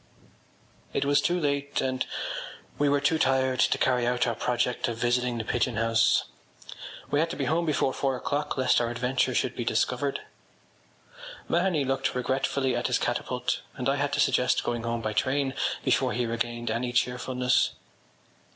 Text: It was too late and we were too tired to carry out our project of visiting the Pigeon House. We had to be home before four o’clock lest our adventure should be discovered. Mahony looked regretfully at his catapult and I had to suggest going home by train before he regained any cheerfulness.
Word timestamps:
It 0.93 1.05
was 1.05 1.21
too 1.21 1.39
late 1.39 1.79
and 1.79 2.07
we 2.79 2.89
were 2.89 2.99
too 2.99 3.19
tired 3.19 3.59
to 3.59 3.77
carry 3.77 4.07
out 4.07 4.25
our 4.25 4.33
project 4.33 4.87
of 4.87 4.97
visiting 4.97 5.37
the 5.37 5.43
Pigeon 5.43 5.75
House. 5.75 6.23
We 7.11 7.19
had 7.19 7.29
to 7.29 7.35
be 7.35 7.45
home 7.45 7.67
before 7.67 7.93
four 7.93 8.15
o’clock 8.15 8.57
lest 8.57 8.81
our 8.81 8.89
adventure 8.89 9.35
should 9.35 9.55
be 9.55 9.63
discovered. 9.63 10.21
Mahony 11.47 11.85
looked 11.85 12.15
regretfully 12.15 12.75
at 12.75 12.87
his 12.87 12.97
catapult 12.97 13.61
and 13.75 13.87
I 13.87 13.97
had 13.97 14.11
to 14.13 14.19
suggest 14.19 14.63
going 14.63 14.81
home 14.81 15.01
by 15.01 15.13
train 15.13 15.53
before 15.83 16.13
he 16.13 16.25
regained 16.25 16.71
any 16.71 16.91
cheerfulness. 16.93 17.73